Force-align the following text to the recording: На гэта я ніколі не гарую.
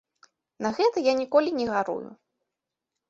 На 0.65 0.71
гэта 0.79 1.03
я 1.07 1.13
ніколі 1.21 1.49
не 1.61 1.65
гарую. 1.75 2.09